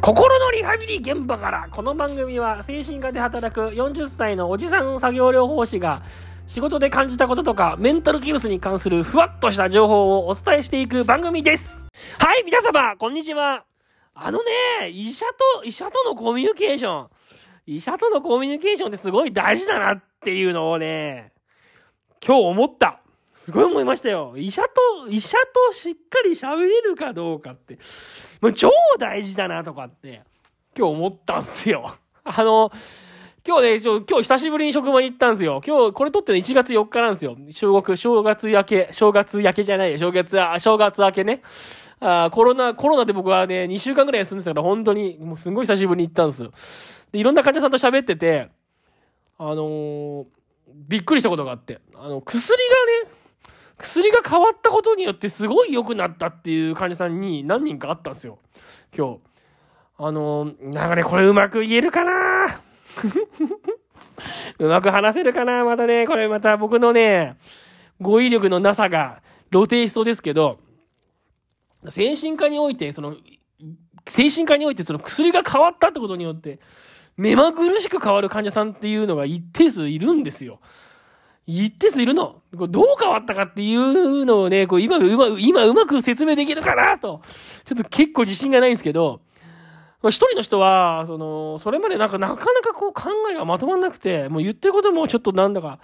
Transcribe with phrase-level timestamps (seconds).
[0.00, 6.00] 心のリハビリ現場からこの番組は精神科で働く40歳のおじさん作業療法士が
[6.46, 11.84] 仕事で感じたこととかメンタルギブスに関するふわっとした情報をお伝えしていく番組です。
[12.18, 13.64] はい皆様こんにちは。
[14.14, 17.08] あのね医者と医者とのコミュニケーション。
[17.66, 21.32] 医者とのコミュニケーションってすごい大事だなっていうのをね
[22.26, 23.00] 今日思った。
[23.40, 24.34] すごい思いましたよ。
[24.36, 27.78] 医者と、医者としっかり喋れるかどうかって、
[28.42, 30.20] もう超大事だなとかって、
[30.76, 31.90] 今日思ったんですよ。
[32.22, 32.70] あの、
[33.46, 35.62] 今日ね、今日久しぶりに職場に行ったんですよ。
[35.66, 37.34] 今日、これ撮っての1月4日なんですよ。
[37.50, 39.96] 正月、正月焼け、正月焼けじゃないよ。
[39.96, 41.40] 正月、正月明けね。
[41.98, 46.52] あコロナ、コロナで僕はね、2週間ぐらい休んでたから、本当に、もうすごい久しぶりに行ったんですよ。
[47.10, 48.50] で、いろんな患者さんと喋ってて、
[49.38, 50.26] あのー、
[50.88, 52.58] びっくりしたことがあって、あの、薬
[53.02, 53.20] がね、
[53.80, 58.38] 薬が変わったことによってすごい良くなったっていう患者さんに何人かあったんですよ。
[58.96, 59.18] 今日。
[59.96, 62.46] あの、なんかね、これうまく言えるかな？
[64.58, 65.64] うまく話せるかな？
[65.64, 67.36] またね、これまた僕のね、
[68.00, 70.58] 語彙力のなさが露呈しそうですけど、
[71.88, 73.16] 精神科において、その、
[74.06, 76.58] 精神科においてその薬が変わったってことによって、
[77.16, 80.60] 目まぐるしく変わる患者さんっていうのが一定数いるんですよ。
[81.50, 82.42] 一定数いるの。
[82.56, 87.22] これどう変わったかっていうのをね、こう今、うま、今うまく説明できるかなと。
[87.64, 89.20] ちょっと結構自信がないんですけど、
[90.08, 95.78] 一人の人は、その、それまでなんかなかなかこう考えがまとまんなくて、もう言ってることもちょっとなんだか、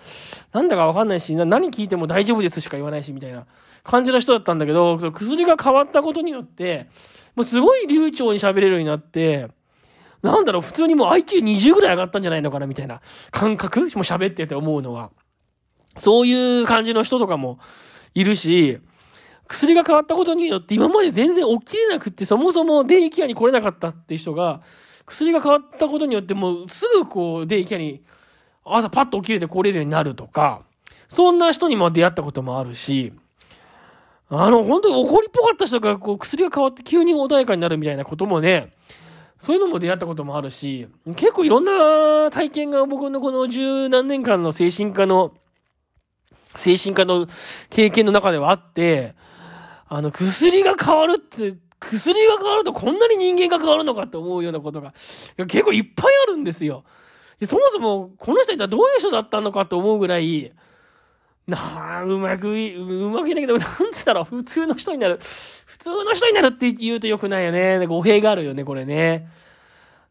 [0.53, 3.45] なんだかわかんないし、何聞いても大丈夫ですしか言わないし、みたいな
[3.85, 6.87] 感じの人だったんだけど、その薬が変わったことによって、
[7.35, 9.49] もうすごい流暢に喋れるようになって、
[10.23, 15.11] なんだろう、普通にもう IQ20 ぐらい上がったんじゃないのかな、みたいな感覚も喋ってて思うのは。
[15.97, 17.59] そういう感じの人とかも
[18.15, 18.79] いるし、
[19.49, 24.61] 薬が変わったことによって今まで全然起きれなくって、そもそも電気屋に来れなかったっていう人が、
[25.07, 28.03] 薬が変わったことによってもうすぐこう電気屋に
[28.65, 30.63] 朝パッと起きれて来れるようになるとか、
[31.09, 33.13] そんな人にも出会ったこともあるし、
[34.29, 38.73] あの、本当に怒りっぽかった人がこう薬が変わって急に穏やかになるみたいなこともね、
[39.39, 45.35] そういうのも出会ったこともあるし、結構いろんな体験が僕のこの十何年間の精神科の
[46.57, 47.27] 精神科の
[47.71, 49.15] 経験の中ではあって、
[49.89, 54.93] あの、薬が変わるって、薬が変わるとこんなに人間が変わるのかって思うようなことが、
[55.47, 56.85] 結構いっぱいあるんですよ。
[57.45, 60.53] そもそも、この人一体どういう人だったのかと思うぐらい、
[61.47, 65.19] なあ、うまくい、うまくいないけど、なんつったら普通の人になる。
[65.21, 67.87] 普通の人になるって言うと良くないよね。
[67.87, 69.29] 語弊があるよね、これね。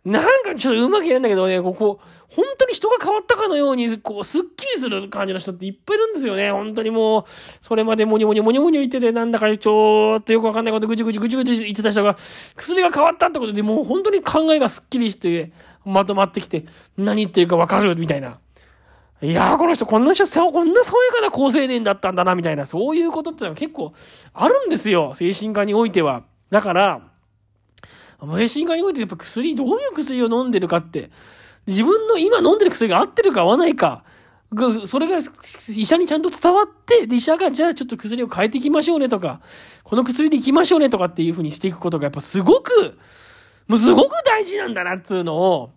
[0.06, 2.00] なんかちょっとうまく言えんだけどね、ここ、
[2.30, 6.52] 本当に人が変わったかのように、こう、スッキリする感じの人っていっぱいいるんですよね。
[6.52, 7.24] 本当にもう、
[7.60, 12.16] それまでモニモニモニモニ言ってて、なんだかちょっとよくわかんないことぐちぐちぐちぐち言ってた人が、
[12.56, 15.52] 薬が変わったってことで、もう本当に考えがスッキリして、
[15.86, 16.66] まとまってきて、
[16.98, 18.40] 何言ってるかわかるみたいな。
[19.24, 23.94] いやー、この人こんな人、こんな爽やかな高青年だったんだな、みたいな、そういうことってのは結構
[24.34, 25.16] あるんですよ。
[25.16, 26.24] 精神科においては。
[26.52, 27.02] だから、
[28.26, 31.10] 精神科においてやっぱ薬、どういう薬を飲んでるかって、
[31.68, 34.04] 自分の今飲んでる薬が合ってるか合わないか、
[34.86, 39.42] それが医者にちゃんと伝わって、で、医者がじゃあちょっと薬を変えていきましょうねとか、
[39.84, 42.98] この薬でいきましょうねとかっていう風にしていくことがやっぱすごく、
[43.68, 45.72] もうすごく大事なんだなっつうのを、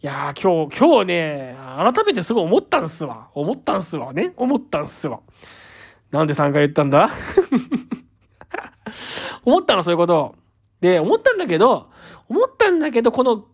[0.00, 3.28] いやー今日、今日ね、改めてすごい思ったんすわ。
[3.34, 4.32] 思ったんすわね？
[4.36, 5.20] 思ったんすわ。
[6.10, 7.10] なんで3回言ったんだ？
[9.44, 10.34] 思ったの、そういうこと。
[10.80, 11.88] で、思ったんだけど、
[12.28, 13.46] 思ったんだけど、この、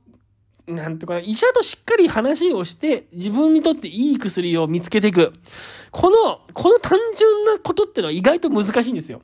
[0.67, 5.33] なんとか、医者としっかり話をして、自分にとっていい薬を見つけていく。
[5.91, 9.23] この、この単純なことってのは意外と難しいんですよ。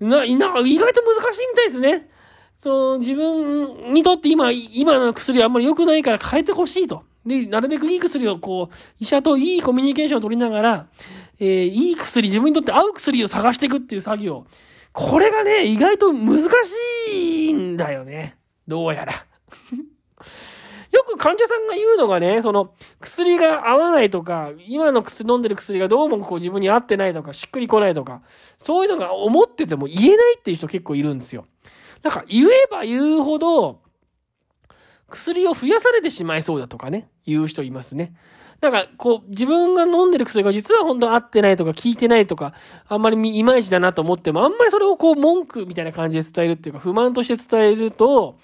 [0.00, 2.10] な、な、意外と難しいみたいですね。
[2.60, 7.02] と自分にとって今、今の薬はあんまり良くないから変えてほしいと。
[7.26, 10.86] で、なるべくいい薬をこう、医者といいコミュニケーションを取りながら、
[11.38, 14.46] えー、いい薬、自分にとって合う薬を探していくっていう作業。
[14.94, 18.36] これがね、意外と難しいんだよね。
[18.68, 19.12] どうやら。
[20.92, 28.22] よく患者さんが言うのがね、その、薬が合わないとか、今の薬飲んでる薬がどうもこう自分に合ってないとか、しっくりこないとか、
[28.56, 31.46] そういうのが思ってても言えないっていう人結構いるんですよ。
[32.04, 33.80] なんか言えば言うほど、
[35.08, 38.14] 薬を増やされてしまいそうだとかね、言う人いますね。
[38.64, 42.54] なんか、こう、自分が飲んでる薬が実は本当合ってないとか効いてないとか、
[42.88, 48.38] あんまりいまいちだなと思っても、あんまりそれをこう、文句みたいな感じで伝えるっていうか、不満として伝えると、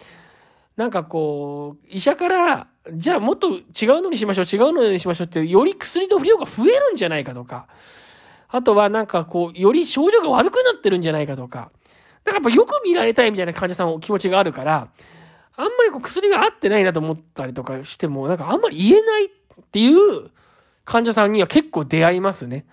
[0.77, 3.63] なんかこう、医者から、じゃあもっと違う
[4.03, 7.67] のにしましょう、違うのにしましょうって、より薬の量が増えるんじゃないかとか、
[8.49, 11.71] あとはなんかこう、より症状が悪くなってるんじゃないかとか、
[12.25, 14.89] だからやっぱよく見られたいみたいな患者さんの気持ちがあるから、
[15.57, 19.31] あんまりこう薬が合ってないなと思ったりとかしても、なんかあんまり言えない
[19.61, 20.31] っていう
[20.85, 22.67] 患者さんには結構出会いますね。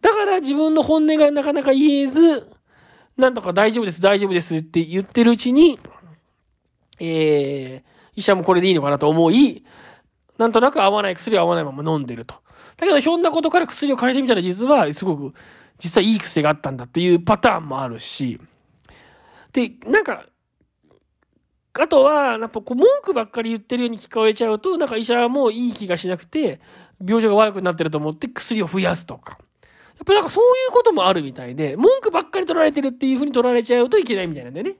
[0.00, 2.50] だから自分の本音がなかなか言えず、
[3.16, 5.78] なんとか大丈夫です、大丈夫ですって言ってるうちに、
[6.98, 9.64] えー、医者もこれでいいのかなと思い、
[10.38, 12.34] なんとなく合わない薬は合わないまま飲んでると。
[12.76, 15.34] だけど、ひょんなことから薬を変えてみたら実は、すごく、
[15.78, 18.40] 実はいい薬があったんだっていうパターンもあるし、
[19.52, 20.24] で、なんか、
[21.78, 26.60] あとは、やっぱこう文句ばっかり言ってるように聞こえちゃうと、なんか医者はもういい気がしなくて、
[27.04, 29.38] 病状が悪くなってると思って薬を増やすとか。
[30.00, 34.76] やっぱなんかそういうこともあるみたいで、文句ばっかり取られてるっていう風に取られちゃうといけないみたいなんだよね。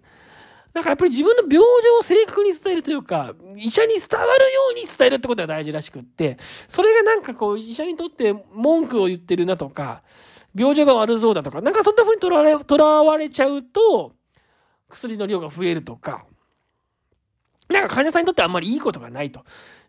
[0.73, 6.39] だからやっぱり自分の病状を正確に伝えるというか、医者に伝わるように伝えるってことが大事らしくって、
[6.69, 10.03] それがなんかこう、医者にとって文句を言ってるなとか、
[10.55, 14.13] 病状が悪そうだとか、なんかそんな風にとられ、とらわれちゃうと、
[14.89, 16.25] 薬の量が増えるとか、
[17.71, 19.45] なんか患者さんにとってあんまりいいことがないと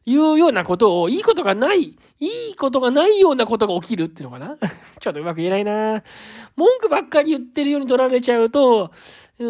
[0.06, 4.58] いうようなことを、いいことがない、いいことがないようなことが起きるっていうのかな？
[5.00, 6.04] ちょっとうまく言えないな
[6.56, 8.92] 文句ばっかり言ってるように取られちゃうと、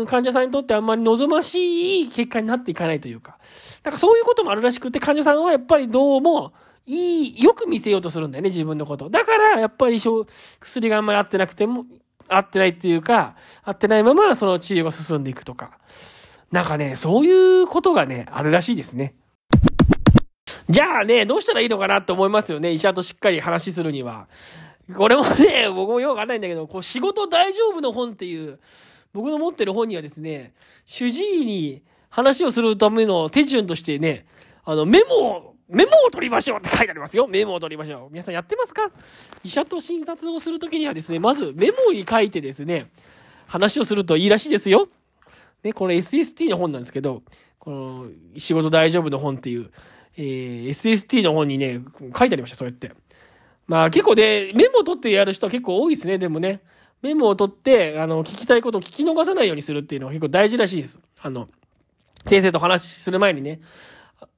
[0.07, 3.37] 患者さんにとってあんまり望ましい結果になっていかないというか。
[3.83, 6.53] だからそういうこともあるらしくて、患者さんはやっぱりどうも、
[6.85, 9.09] いい、よく見せようとするんだよね、自分のこと。
[9.09, 9.99] だから、やっぱり
[10.59, 11.85] 薬があんまり合ってなくても、
[12.27, 15.77] 合ってないっていうか、合ってないままその治療が進んでいくとか。
[16.51, 19.15] なんかね、そういうことがね、あるらしいですね。
[20.69, 22.71] じゃあね、どうしたらいいのかなって思いますよね。
[22.71, 24.27] 医者としっかり話しするには。
[24.95, 28.59] これもね、 僕もよくわかんないんだけど、こう、仕事大丈夫の本っていう、
[29.13, 30.53] 僕の持ってる本にはですね、
[30.85, 34.25] 主治医に話をするための手順としてね、
[34.65, 37.27] あの、メモを、メモを取りましょうって書いてありますよ。
[37.27, 38.09] メモを取りましょう。
[38.11, 38.91] 皆さんやってますか？
[39.43, 42.89] 医者と診察をするときにはですね、まずメモに書いてですね、
[43.47, 44.89] 話をするといいらしいですよ。
[45.63, 47.23] ね、これ SST の本なんですけど、
[47.59, 49.71] この、仕事大丈夫の本っていう、
[50.17, 51.81] えー、SST の本にね、
[52.17, 52.91] 書いてありました、そうやって。
[53.67, 56.61] まあ結構ね、メモを取ってやる人は結構多いですね、でもね。
[57.01, 60.99] メモを取って、あの、聞きたいことを聞き逃さないようにするっていうのは結構大事らしいです。
[61.21, 61.47] あの、
[62.25, 63.59] 先生と話する前にね。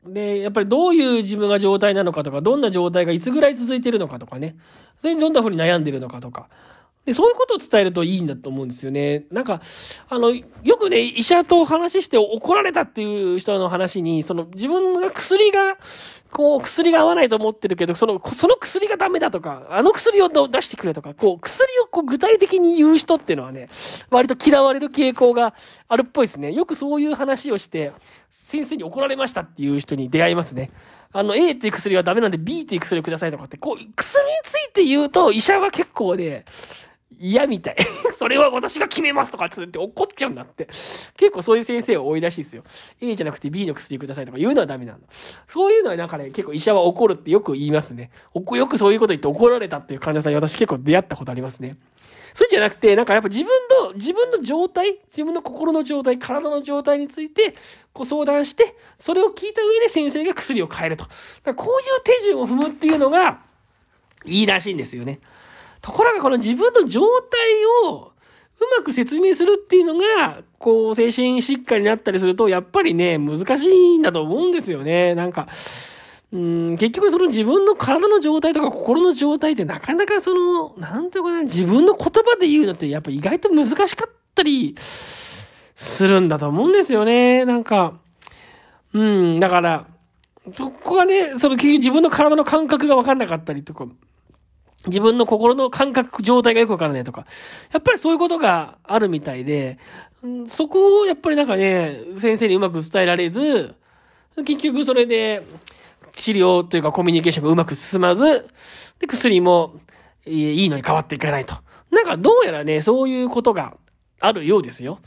[0.05, 4.55] で、やっぱりどういう自分が状態なのかとか、どんな状態がいつぐらい続いてるのかとかね。
[5.01, 6.49] それにどんな風に悩んでるのかとか。
[7.05, 9.25] で、そういうことを伝えるといいんだと思うんですよね。
[9.29, 9.61] なんか、
[10.07, 10.44] あの、よ
[10.77, 15.77] くね、医者と話して怒られたっていう人の話に、その自分が薬が、
[16.31, 23.67] こう、薬が合わないと思ってるけど、その、その薬がダメだとか、あの薬を出してくれとか、こう、薬をこう具体的に言う人っていうのはね、
[24.09, 25.53] 割と嫌われる傾向が
[25.89, 26.53] あるっぽいですね。
[26.53, 27.91] よくそういう話をして、
[28.31, 30.71] 先生に怒られましたっていう人に出会いますね。
[31.11, 36.45] あの、A っていう薬はダメなんで B っていう薬をくださいとかって、こう、薬について言うと、医者は結構ね、
[37.19, 37.75] 嫌みたい。
[38.13, 40.65] それは私が決めますとかつって怒っちゃうんだって。
[40.65, 42.63] 結構そういう先生多いらしいですよ。
[43.01, 45.00] A じゃなくて B の薬くださいとか言うのはダメなの。
[45.48, 48.12] そういうのはなんかね、結構医者は怒るってよく言いますね。
[48.33, 51.77] よくそういうこと言って怒られたっていう患者さんに私結構出会ったことありますね。
[52.33, 53.50] そうじゃなくて、なんかやっぱ自分
[53.83, 57.56] の、自分の状態、自分の心の状態、体の状態について、
[57.94, 61.06] ご相談して、それを聞いた上で先生が薬を変えると。
[61.56, 63.42] こういう手順を踏むっていうのが、
[64.25, 65.19] いいらしいんですよね。
[65.83, 68.13] ところがこの自分の状態を
[68.59, 75.13] うまく説明するっていうのが、こう、精神疾患になったりすると、やっぱりね、難しいんだと思うんですよね。
[75.13, 75.50] なんか、
[76.31, 87.43] うん、結局その自分の体の状態とか心の状態ってなかなかその、なんていうかな、自分の言葉で言うのってやっぱ意外と難しかったりするんだと思うんですよね。
[87.43, 88.00] なんか、
[88.93, 89.86] うん、だから、
[90.57, 93.86] そこがね、その結局自分の体の感覚がわかんなかったりとか、
[94.87, 97.25] 自分の心の感覚状態がよくわからないとか。
[97.71, 99.77] やっぱりそういうことがあるみたいで、
[100.47, 103.75] そこをやっぱりなんかね、先生にうまく伝えられず、
[104.45, 105.43] 結局それで
[106.13, 108.47] 治療というかコミュニケーションがうまく進まず、
[108.99, 109.75] で、薬も
[110.25, 111.55] いいのに変わっていかないと。
[111.91, 113.77] なんかどうやらね、そういうことが
[114.19, 114.99] あるようですよ。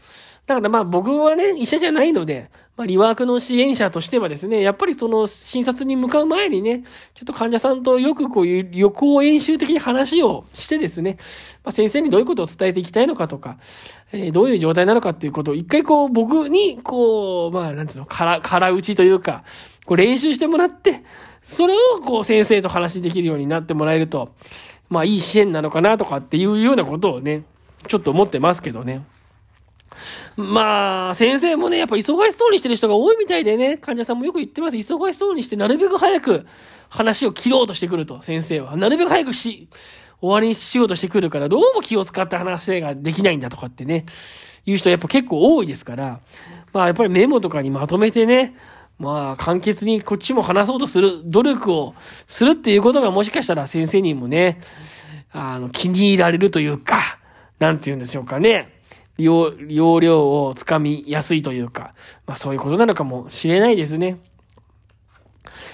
[0.46, 11.16] だからまあ僕はね、医者じゃないので、まあ、リワークの支援者としてはですね、やっぱりその診察に向かう前にね、ちょっと患者さんとよくこういう予行演習的に話をしてですね、
[11.64, 13.56] まあ、先生にどういうことを伝えていきたいのかとか、
[14.12, 19.44] えー、どういう状態なのかっていうことを一回こう僕にこう、まあなんていうの、から、から打ちというか、
[19.86, 21.02] こう練習してもらって、
[21.44, 24.34] それをこう先生と話できるようになってもらえると、
[24.90, 27.44] まあいい支援なのかなとかっていうようなことをね、
[27.88, 29.02] ちょっと思ってますけどね。
[30.36, 34.76] まあ、先生もね、やっぱ忙しそうにしてる人が多いみたいでね、患者さんもよく言ってます。
[34.76, 36.46] 忙しそうにして、なるべく早く
[36.88, 38.76] 話を切ろうとしてくると、先生は。
[38.76, 39.68] なるべく早くし、
[40.20, 44.06] 終わりにしようとしてくるから、どうも気を使って話ができないんだとかってね、
[44.64, 46.20] いう人やっぱ結構多いですから、
[46.72, 48.56] まあやっぱりメモとかにまとめてね、
[48.98, 51.94] まあ簡潔にこっちも話そうとする努力を
[52.26, 54.60] するっていうことがもしかしたら先生にもね、
[55.32, 57.18] あの、気に入られるというか、
[57.58, 58.75] なんて言うんでしょうかね。
[59.18, 61.94] 容容量をつかみやすいというか、
[62.26, 64.18] まあそういうことなのかもしれないですね。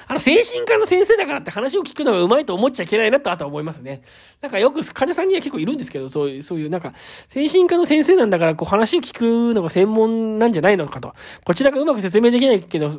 [0.06, 4.02] あの、精神科の先生だからって話を聞くのがうまいと思っちゃいけないなとあとは思いますね。
[4.40, 6.92] なんかよく患者さんには結構いるんですけど、そういう、そういうなんか、
[7.28, 11.14] 精神科の先生なんだからこう話を聞くのが専門なんじゃないのかと。
[11.44, 12.90] こちらがうまく説明できないけど、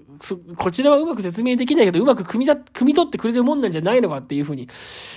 [0.58, 4.68] こちらはうまく説明できないけど、うまく組みだ、組み取ってくれるもんなんじゃないのかっていうふうに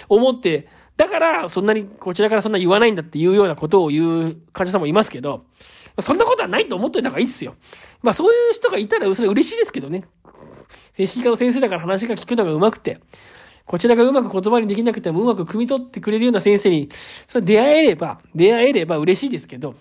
[0.08, 5.44] 思って、だから、そんなに、こちらからそんな言わないんだっていうようなことを言う患者さんもいますけど、
[6.00, 7.54] そんなことはないと思っといた方がいいですよ。
[8.02, 10.04] まあそういう人がいたら、それ嬉しいですけどね。
[10.92, 13.00] 精神科の先生だから話が聞くのが上手くて、
[13.66, 16.88] こちらがうまく言葉にできなくてもうまく汲み取ってくれるような先生に、
[17.26, 19.74] それ出会えれば、出会えれば嬉しいですけど、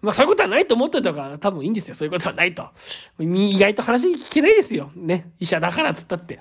[0.00, 1.94] まあそういうことはないと思っといた方が多分いいんですよ。
[1.94, 2.68] そういうことはないと。
[3.18, 4.90] 意外と話聞けないですよ。
[4.96, 5.30] ね。
[5.38, 6.40] 医者だからっつったって。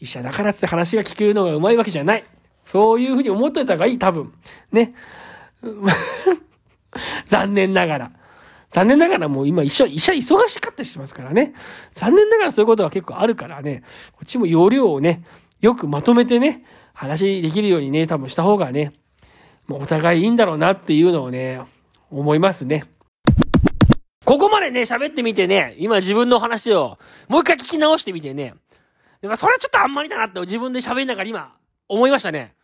[0.00, 2.24] 医者だからっつって話が聞くのが上手いわけじゃない。
[2.64, 4.32] そういうふうに思っといた方がいい、多分。
[4.72, 4.94] ね。
[7.26, 8.10] 残念ながら。
[8.70, 11.54] 残念ながらもう今医者、医者忙しかったりしますからね。
[11.92, 13.82] 残念ながらそういうことは結構あるからね。
[14.12, 15.22] こっちも容量をね、
[15.60, 18.92] よくまとめてね、話できるようにね、多分した方がね、
[19.66, 21.60] もうお互いいいんだろうなっていうのをね、
[22.10, 22.84] 思いますね。
[24.24, 28.54] ここまでね、喋ってみてね、今自分の話をもう一回聞き直してみてね、
[29.20, 31.54] でもそれはちょっとあんまりだなって自分で喋りながら今
[31.94, 32.54] 思いましたね。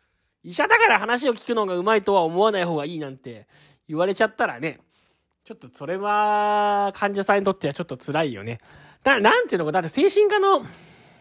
[0.42, 3.46] 医者だから話を聞くのがうまいとは思わない方がいいなんて
[3.88, 4.80] 言われちゃったらね、
[5.44, 8.58] ちょっとそれは患者さんにとってはちょっと辛いよね。
[9.02, 10.64] だなんていうのか、だって精神科の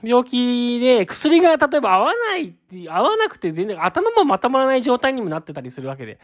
[0.01, 2.53] 病気で薬が例えば合わない、
[2.87, 6.19] 合わなくて全然頭もまとまらない状態にもなってたりするわけで。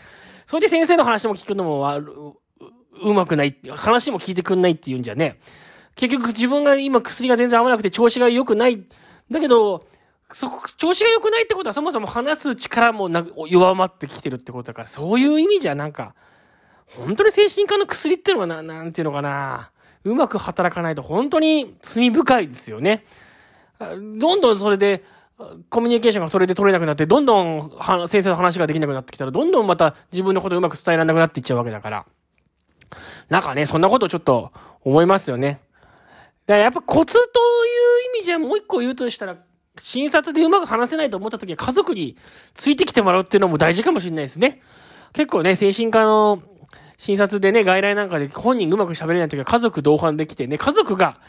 [0.46, 2.36] それで先生の話も聞くのも
[3.02, 5.40] うまくない、話も聞いてくんないっていうんじゃね。
[5.96, 8.86] 結局自分が今薬が全然合わなくて調子が良くない。
[9.32, 9.86] だけど、
[10.36, 16.14] そこ、調子が良くないってことはそもそも話す力もな弱まってきてるってことだから、そういう意味じゃなんか、
[16.88, 19.72] 本当に精神科の薬ってのがな、なんていうのかな、
[20.04, 23.06] うまく働かないと本当に罪深いですよね。
[23.80, 25.06] どんどんそれで、
[25.70, 27.72] コミュニケーションがそれで取れなくなって、どんどん
[28.10, 32.06] 先生の話ができなくなってきたら、どんどんまた自分のことをうまく伝えられなくなっていっちゃうわけだから。
[33.30, 34.52] なんかね、そんなことちょっと
[34.82, 35.62] 思いますよね。
[36.46, 39.38] だからやっぱコツという意味じゃもう一個言うとしたら、
[39.78, 42.16] 診察でうまく話せないと思った時は家族に
[42.54, 44.62] ついてきてもらうっていうのも大事かもしれないですね。
[45.14, 46.42] 結構ね、精神科の
[46.98, 51.20] 診察でね、外来なんかで本人うまく喋れない時は家族同伴できてね、家族が、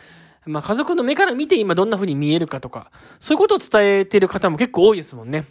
[0.45, 5.45] まあ家族の目から見て今どんな風に見えるかとか、そういうことを伝えてる方も結構多いですもんね。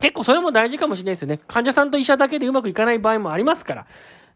[0.00, 1.40] 結構それも大事かもしれないですよね。
[1.48, 3.86] 患者さんと医者だけでうまくいかない場合もありますから。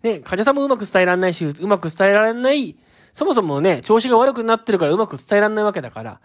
[0.02, 2.76] ね、患者さんもうまく伝えられないし、うまく伝えられない、
[3.14, 6.20] そもそもね、調子が悪くなってるからうまく伝えられないわけだから、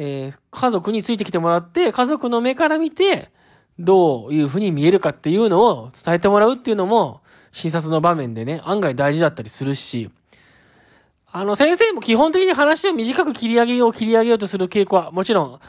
[0.00, 3.32] えー、家族についてきてもらって、家族の目から見て、
[3.80, 10.10] どういうふうに見えるかっていうのを伝えてもらうっていうのも、診察の場面でね、案外大事だったりするし、
[11.32, 15.60] あの、先生も基本的に話を短く切り上げよう、切り上げようとする傾向は、もちろ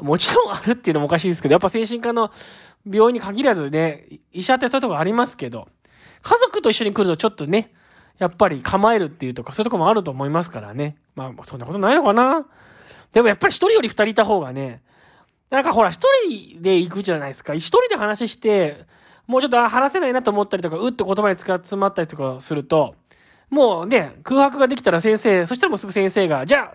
[0.00, 2.30] ん、もちろんあるっていうのもおかしいですけど、やっぱ精神科の
[2.88, 5.66] 病院に限らずね、医者ってそういうとこありますけど、
[6.22, 7.72] 家族と一緒に来るとちょっとね、
[8.18, 10.96] やっぱり構えるっていうとか、そういうとこもあると思いますからね。
[11.16, 12.46] まあ、そんなことないのかな。
[13.14, 14.82] でもやっぱり一人より二人いた方がね、
[15.48, 17.54] なんかほら、一人で行くじゃないですか。
[17.54, 18.86] 一人で話して、
[19.28, 22.96] もうちょっと話せないなと思ったりとか、うって言葉に詰まったりとかすると、
[23.50, 26.74] もうね、空白ができたら先生、そしたらもうすぐ先生が、じゃ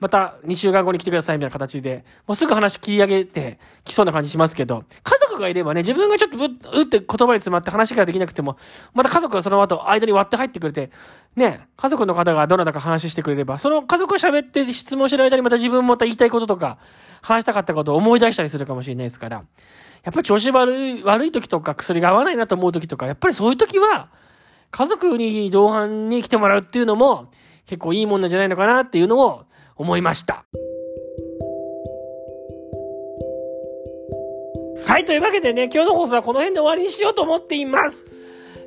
[0.00, 6.42] また2週間後に来てくださいみたいな形で、もうすぐ話切り上げてきそうな感じしますけど、家族がいればね、自分がちょっとう
[6.80, 8.56] うって言葉に詰まって話ができなくても、
[8.94, 10.90] また家族がその後間に割って入ってくれて、
[11.34, 16.78] ね、家族の方がどなたか話してくれれば、その家族が喋って質問してる間にまた自分もまた言いたいこととか、
[17.20, 19.44] 話したかったことを思い出したりするかもしれないですから、
[20.04, 24.10] やっぱり調子悪い、悪い時とか薬が合わないなと思う時とか、やっぱりそういう時は、
[24.70, 27.30] 家族に同伴に来てもらうっていうのも、
[27.66, 29.44] 結構いいもんなんじゃないのかなっていうのを
[29.78, 30.44] 思いました。
[34.86, 38.06] はい、というわけでね、今日の放送はこの辺で終わりにしようと思っています。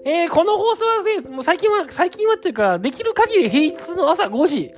[0.03, 4.73] えー、この放送はね、もう最近は、最近はっていうか、できる限り平日の朝5時、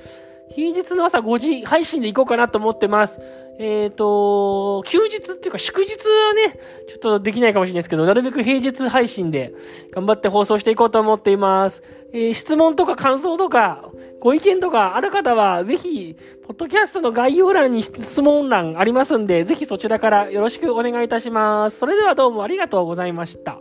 [0.50, 3.20] 平日の朝5時配信で行こうかなと思ってます。
[3.58, 6.58] えっ、ー、と、休日っていうか祝日はね、
[6.88, 9.54] ちょっとできないかもしれないですけど、なるべく平日配信で
[9.92, 11.82] 頑張って放送していこうと思っています。
[12.12, 21.78] えー、質問とか感想とか、ご意見とかある方は、ぜひ、ポッドキャストの概要欄に質問欄ありますんで、ぜひそちらからよろしくお願いいたします。
[21.78, 23.60] それではどうもありがとうございました。